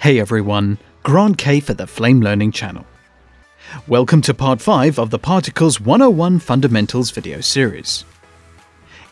[0.00, 2.86] Hey everyone, Grant Kay for the Flame Learning channel.
[3.86, 8.06] Welcome to part 5 of the Particles 101 Fundamentals video series.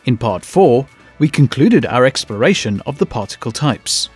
[0.05, 0.87] In part 4,
[1.19, 4.09] we concluded our exploration of the particle types.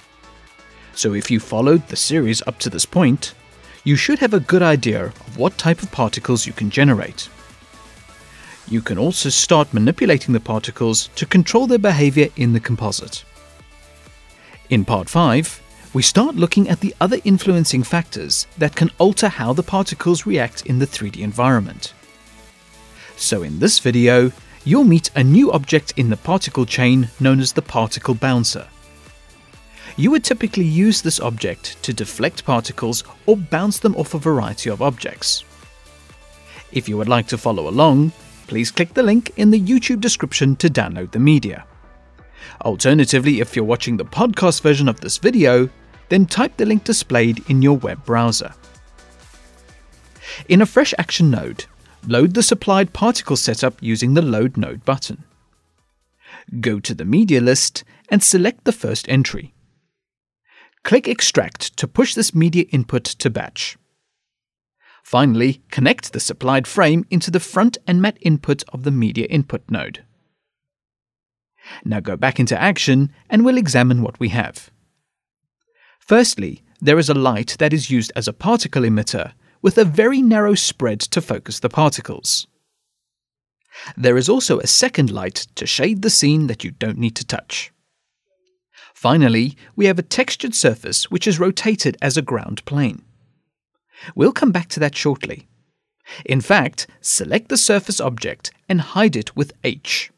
[0.96, 3.36] So if you followed the series up to this point,
[3.84, 7.30] you should have a good idea of what type of particles you can generate.
[8.68, 13.24] You can also start manipulating the particles to control their behavior in the composite.
[14.72, 15.62] In part 5,
[15.94, 20.66] we start looking at the other influencing factors that can alter how the particles react
[20.66, 21.94] in the 3D environment.
[23.16, 24.32] So in this video,
[24.66, 28.68] you'll meet a new object in the particle chain known as the particle bouncer.
[29.96, 34.72] You would typically use this object to deflect particles or bounce them off a variety
[34.72, 35.44] of objects.
[36.72, 38.14] If you would like to follow along,
[38.48, 41.66] please click the link in the YouTube description to download the media.
[42.62, 45.70] Alternatively, if you're watching the podcast version of this video,
[46.14, 48.54] then type the link displayed in your web browser.
[50.48, 51.66] In a fresh action node,
[52.06, 55.24] load the supplied particle setup using the Load Node button.
[56.60, 59.56] Go to the media list and select the first entry.
[60.84, 63.76] Click Extract to push this media input to batch.
[65.04, 69.64] Finally, connect the supplied frame into the front and matte input of the media input
[69.68, 70.04] node.
[71.84, 74.70] Now go back into Action and we'll examine what we have.
[76.06, 80.22] Firstly, there is a light that is used as a particle emitter with a very
[80.22, 82.46] narrow spread to focus the particles.
[83.96, 87.26] There is also a second light to shade the scene that you don't need to
[87.26, 87.72] touch.
[88.94, 93.04] Finally, we have a textured surface which is rotated as a ground plane.
[94.14, 95.48] We'll come back to that shortly.
[96.26, 100.12] In fact, select the surface object and hide it with H.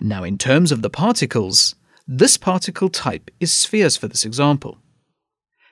[0.00, 1.74] Now in terms of the particles,
[2.06, 4.78] this particle type is spheres for this example.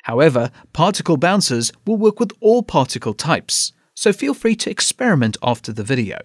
[0.05, 5.73] However, particle bouncers will work with all particle types, so feel free to experiment after
[5.73, 6.19] the video.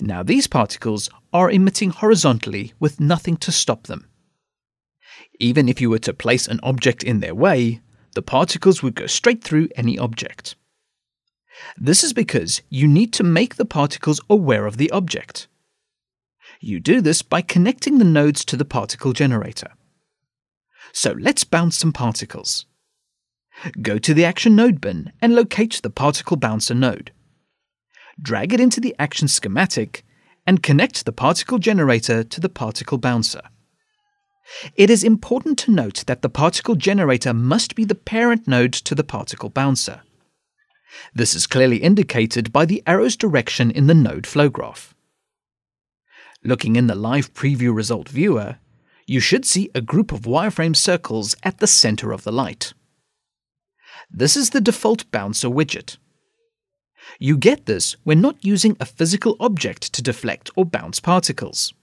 [0.00, 4.08] Now these particles are emitting horizontally with nothing to stop them.
[5.38, 7.80] Even if you were to place an object in their way,
[8.14, 10.56] the particles would go straight through any object.
[11.76, 15.48] This is because you need to make the particles aware of the object.
[16.60, 19.72] You do this by connecting the nodes to the particle generator.
[20.92, 22.66] So let's bounce some particles.
[23.82, 27.12] Go to the Action Node bin and locate the Particle Bouncer node.
[28.20, 30.04] Drag it into the Action schematic
[30.46, 33.42] and connect the particle generator to the particle bouncer.
[34.76, 38.94] It is important to note that the particle generator must be the parent node to
[38.94, 40.02] the particle bouncer.
[41.14, 44.94] This is clearly indicated by the arrow's direction in the node flow graph.
[46.46, 48.58] Looking in the live preview result viewer,
[49.04, 52.72] you should see a group of wireframe circles at the center of the light.
[54.08, 55.96] This is the default bouncer widget.
[57.18, 61.74] You get this when not using a physical object to deflect or bounce particles.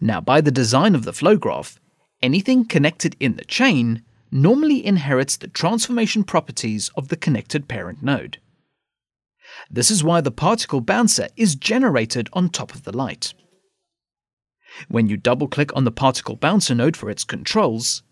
[0.00, 1.78] Now, by the design of the flow graph,
[2.20, 4.02] anything connected in the chain
[4.32, 8.38] normally inherits the transformation properties of the connected parent node.
[9.70, 13.34] This is why the particle bouncer is generated on top of the light.
[14.88, 18.02] When you double click on the particle bouncer node for its controls,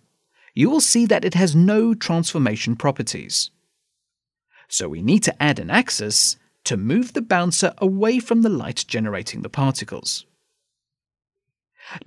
[0.54, 3.50] you will see that it has no transformation properties.
[4.68, 8.84] So we need to add an axis to move the bouncer away from the light
[8.88, 10.24] generating the particles.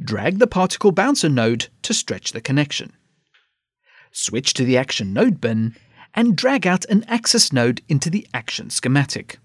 [0.02, 2.94] Drag the particle bouncer node to stretch the connection.
[4.12, 5.76] Switch to the action node bin
[6.18, 9.38] and drag out an axis node into the action schematic.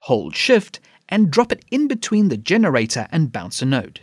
[0.00, 4.00] Hold Shift and drop it in between the generator and bouncer node.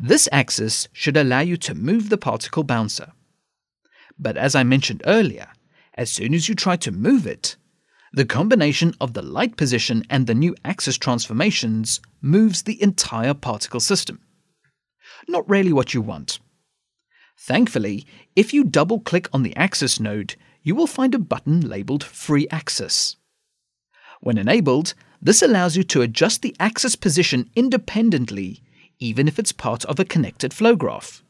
[0.00, 3.12] This axis should allow you to move the particle bouncer.
[4.18, 5.48] But as I mentioned earlier,
[5.94, 7.56] as soon as you try to move it,
[8.10, 13.80] the combination of the light position and the new axis transformations moves the entire particle
[13.80, 14.20] system.
[15.28, 16.38] Not really what you want.
[17.40, 22.04] Thankfully, if you double click on the Axis node, you will find a button labeled
[22.04, 23.16] Free Axis.
[24.20, 28.62] When enabled, this allows you to adjust the axis position independently,
[28.98, 31.22] even if it's part of a connected flow graph.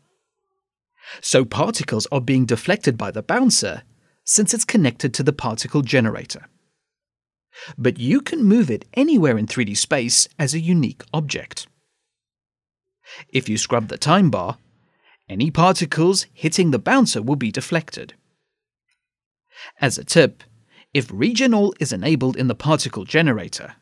[1.20, 3.82] So particles are being deflected by the bouncer
[4.24, 6.48] since it's connected to the particle generator.
[7.76, 11.66] But you can move it anywhere in 3D space as a unique object.
[13.30, 14.58] If you scrub the time bar,
[15.28, 18.14] any particles hitting the bouncer will be deflected.
[19.80, 20.42] As a tip,
[20.94, 23.74] if region all is enabled in the particle generator,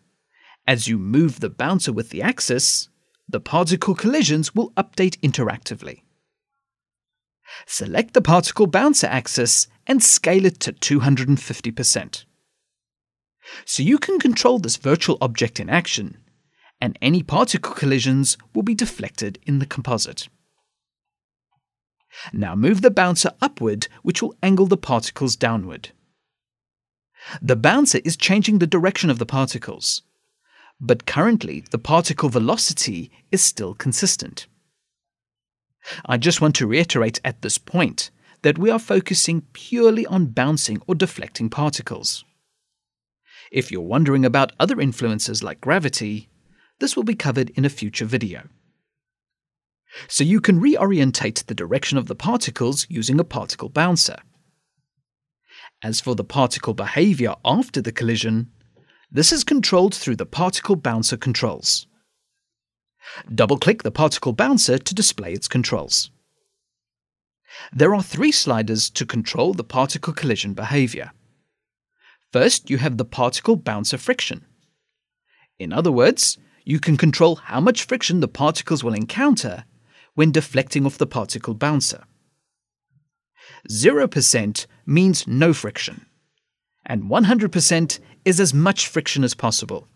[0.67, 2.89] as you move the bouncer with the axis,
[3.29, 6.03] the particle collisions will update interactively.
[7.67, 12.25] Select the particle bouncer axis and scale it to 250%.
[13.65, 16.19] So you can control this virtual object in action,
[16.81, 20.29] and any particle collisions will be deflected in the composite.
[22.32, 25.91] Now move the bouncer upward, which will angle the particles downward.
[27.43, 30.03] The bouncer is changing the direction of the particles,
[30.81, 34.47] but currently the particle velocity is still consistent.
[36.05, 38.11] I just want to reiterate at this point
[38.43, 42.25] that we are focusing purely on bouncing or deflecting particles.
[43.50, 46.29] If you're wondering about other influences like gravity,
[46.79, 48.49] this will be covered in a future video.
[50.09, 54.17] So you can reorientate the direction of the particles using a particle bouncer.
[55.83, 58.51] As for the particle behavior after the collision,
[59.11, 61.87] this is controlled through the particle bouncer controls.
[63.33, 66.11] Double-click the particle bouncer to display its controls.
[67.73, 71.13] There are three sliders to control the particle collision behavior.
[72.33, 74.45] First, you have the particle bouncer friction.
[75.59, 79.65] In other words, you can control how much friction the particles will encounter
[80.17, 82.03] when deflecting off the particle bouncer.
[83.71, 86.07] 0% means no friction,
[86.85, 89.87] and 100% is as much friction as possible.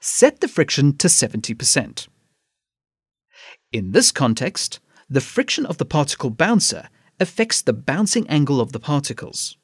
[0.00, 2.08] Set the friction to 70%.
[3.72, 4.80] In this context,
[5.10, 9.56] the friction of the particle bouncer affects the bouncing angle of the particles.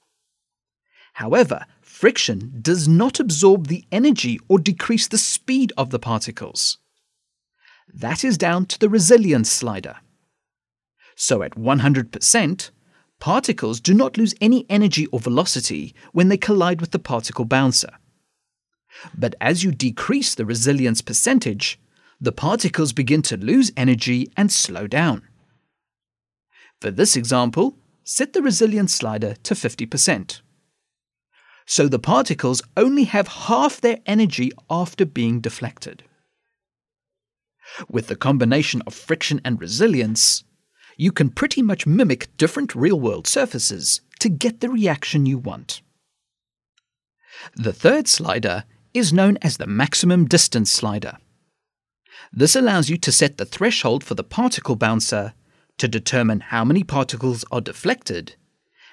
[1.14, 6.78] However, friction does not absorb the energy or decrease the speed of the particles.
[7.88, 9.96] That is down to the resilience slider.
[11.14, 12.70] So at 100%,
[13.20, 17.90] particles do not lose any energy or velocity when they collide with the particle bouncer.
[19.16, 21.78] But as you decrease the resilience percentage,
[22.20, 25.22] the particles begin to lose energy and slow down.
[26.80, 30.40] For this example, set the resilience slider to 50%.
[31.66, 36.04] So the particles only have half their energy after being deflected.
[37.88, 40.44] With the combination of friction and resilience,
[40.96, 45.82] you can pretty much mimic different real world surfaces to get the reaction you want.
[47.56, 48.64] The third slider
[48.94, 51.18] is known as the maximum distance slider.
[52.32, 55.34] This allows you to set the threshold for the particle bouncer
[55.78, 58.36] to determine how many particles are deflected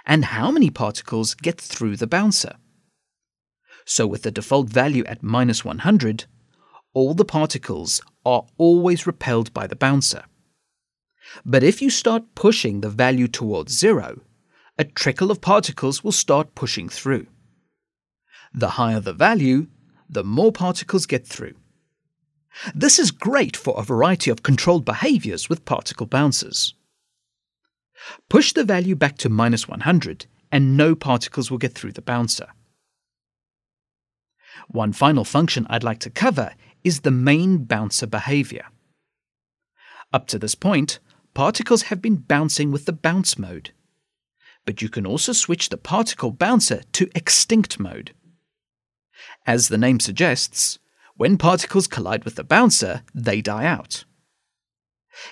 [0.05, 2.55] and how many particles get through the bouncer.
[3.85, 6.25] So, with the default value at minus 100,
[6.99, 10.25] all the particles are always repelled by the bouncer.
[11.45, 14.19] But if you start pushing the value towards zero,
[14.77, 17.27] a trickle of particles will start pushing through.
[18.53, 19.67] The higher the value,
[20.09, 21.53] the more particles get through.
[22.75, 26.73] This is great for a variety of controlled behaviors with particle bouncers.
[28.27, 32.47] Push the value back to minus 100 and no particles will get through the bouncer.
[34.67, 36.53] One final function I'd like to cover
[36.83, 38.65] is the main bouncer behavior.
[40.11, 40.99] Up to this point,
[41.33, 43.71] particles have been bouncing with the bounce mode.
[44.65, 48.13] But you can also switch the particle bouncer to extinct mode.
[49.45, 50.79] As the name suggests,
[51.15, 54.05] when particles collide with the bouncer, they die out.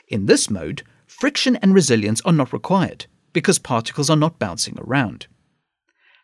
[0.08, 5.28] In this mode, friction and resilience are not required because particles are not bouncing around.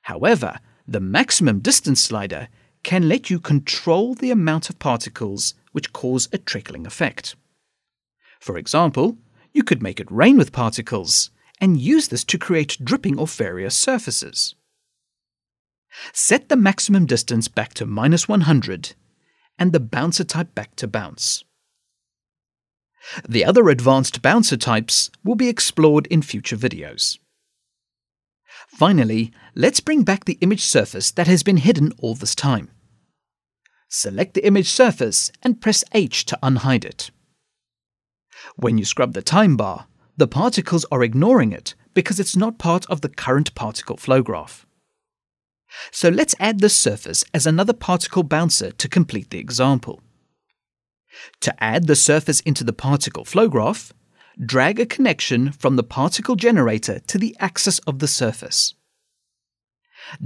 [0.03, 2.49] However, the maximum distance slider
[2.83, 7.35] can let you control the amount of particles which cause a trickling effect.
[8.39, 9.17] For example,
[9.53, 13.75] you could make it rain with particles and use this to create dripping off various
[13.75, 14.55] surfaces.
[16.11, 18.95] Set the maximum distance back to minus 100
[19.57, 21.43] and the bouncer type back to bounce.
[23.27, 27.19] The other advanced bouncer types will be explored in future videos.
[28.67, 32.71] Finally, let's bring back the image surface that has been hidden all this time.
[33.95, 37.11] Select the image surface and press H to unhide it.
[38.55, 39.85] When you scrub the time bar,
[40.17, 44.65] the particles are ignoring it because it's not part of the current particle flow graph.
[45.91, 50.01] So let's add this surface as another particle bouncer to complete the example.
[51.41, 53.93] To add the surface into the particle flow graph,
[54.43, 58.73] drag a connection from the particle generator to the axis of the surface.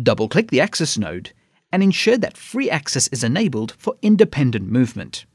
[0.01, 1.33] Double-click the axis node
[1.71, 5.25] and ensure that free axis is enabled for independent movement.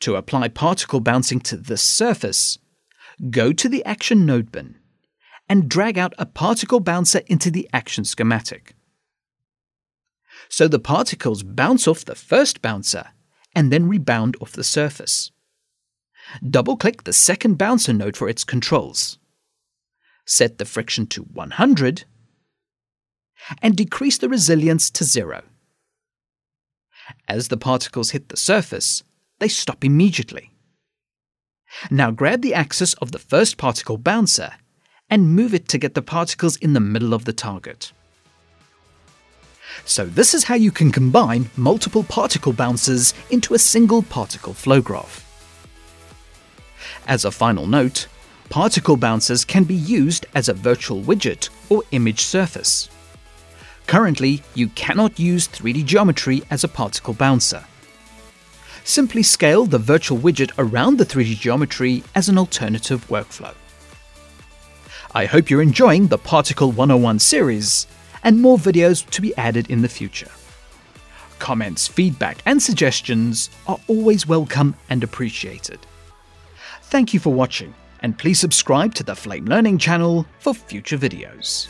[0.00, 2.58] To apply particle bouncing to this surface,
[3.30, 4.76] go to the Action Node bin
[5.48, 8.74] and drag out a particle bouncer into the action schematic.
[10.48, 13.08] So the particles bounce off the first bouncer
[13.54, 15.30] and then rebound off the surface.
[16.48, 19.18] Double-click the second bouncer node for its controls.
[20.26, 22.04] Set the friction to 100
[23.62, 25.42] and decrease the resilience to zero.
[27.28, 29.02] As the particles hit the surface,
[29.38, 30.50] they stop immediately.
[31.90, 34.52] Now grab the axis of the first particle bouncer
[35.10, 37.92] and move it to get the particles in the middle of the target.
[39.84, 44.80] So this is how you can combine multiple particle bouncers into a single particle flow
[44.80, 45.22] graph.
[47.06, 48.08] As a final note,
[48.48, 52.88] particle bouncers can be used as a virtual widget or image surface.
[53.86, 57.64] Currently, you cannot use 3D geometry as a particle bouncer.
[58.84, 63.54] Simply scale the virtual widget around the 3D geometry as an alternative workflow.
[65.14, 67.86] I hope you're enjoying the Particle 101 series
[68.22, 70.30] and more videos to be added in the future.
[71.38, 75.78] Comments, feedback, and suggestions are always welcome and appreciated.
[76.82, 81.68] Thank you for watching, and please subscribe to the Flame Learning channel for future videos.